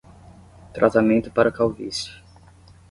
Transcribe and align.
Tratamento 0.73 1.29
para 1.29 1.51
calvície 1.51 2.09